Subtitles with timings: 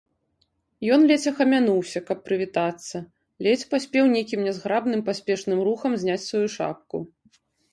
[0.95, 2.97] Ён ледзь ахамянуўся, каб прывітацца,
[3.49, 6.97] ледзь паспеў нейкім нязграбным паспешным рухам зняць сваю шапку.